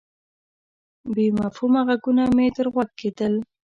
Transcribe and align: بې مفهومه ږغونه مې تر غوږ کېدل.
بې 1.13 1.25
مفهومه 1.39 1.81
ږغونه 1.89 2.23
مې 2.35 2.47
تر 2.55 2.67
غوږ 2.73 2.89
کېدل. 2.99 3.33